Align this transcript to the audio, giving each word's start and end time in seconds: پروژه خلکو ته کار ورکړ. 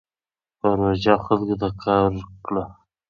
پروژه 0.59 1.15
خلکو 1.25 1.55
ته 1.61 1.69
کار 1.83 2.09
ورکړ. 2.19 2.55